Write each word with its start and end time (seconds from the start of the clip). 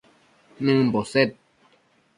nëmbo 0.63 0.99
sed 1.11 1.29